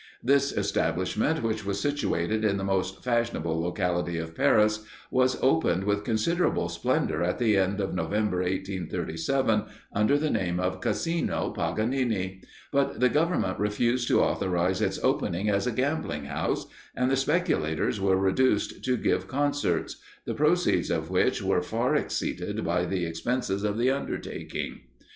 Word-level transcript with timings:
This 0.23 0.51
establishment, 0.51 1.43
which 1.43 1.63
was 1.63 1.79
situated 1.79 2.43
in 2.43 2.57
the 2.57 2.63
most 2.63 3.03
fashionable 3.03 3.61
locality 3.61 4.17
of 4.17 4.33
Paris, 4.33 4.83
was 5.11 5.37
opened 5.43 5.83
with 5.83 6.03
considerable 6.03 6.69
splendour 6.69 7.21
at 7.21 7.37
the 7.37 7.55
end 7.55 7.79
of 7.79 7.93
November, 7.93 8.37
1837, 8.37 9.65
under 9.93 10.17
the 10.17 10.31
name 10.31 10.59
of 10.59 10.81
Casino 10.81 11.51
Paganini; 11.51 12.41
but 12.71 12.99
the 12.99 13.09
Government 13.09 13.59
refused 13.59 14.07
to 14.07 14.21
authorize 14.21 14.81
its 14.81 14.97
opening 15.03 15.49
as 15.51 15.67
a 15.67 15.71
gambling 15.71 16.25
house, 16.25 16.65
and 16.95 17.11
the 17.11 17.15
speculators 17.15 18.01
were 18.01 18.17
reduced 18.17 18.83
to 18.83 18.97
give 18.97 19.27
concerts, 19.27 19.97
the 20.25 20.33
proceeds 20.33 20.89
of 20.89 21.11
which 21.11 21.43
were 21.43 21.61
far 21.61 21.95
exceeded 21.95 22.65
by 22.65 22.85
the 22.85 23.05
expenses 23.05 23.63
of 23.63 23.77
the 23.77 23.91
undertaking. 23.91 24.79